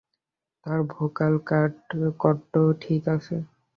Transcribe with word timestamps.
তার 0.65 0.79
vocal 0.91 1.33
cord 2.21 2.53
ঠিক 2.81 3.03
আছে। 3.15 3.35